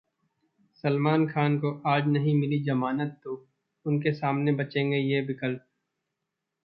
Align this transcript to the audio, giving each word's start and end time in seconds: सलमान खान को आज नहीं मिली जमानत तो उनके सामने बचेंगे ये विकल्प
सलमान 0.83 1.27
खान 1.27 1.57
को 1.59 1.71
आज 1.87 2.07
नहीं 2.07 2.33
मिली 2.35 2.59
जमानत 2.63 3.19
तो 3.23 3.35
उनके 3.85 4.13
सामने 4.13 4.51
बचेंगे 4.51 4.97
ये 4.97 5.21
विकल्प 5.21 5.65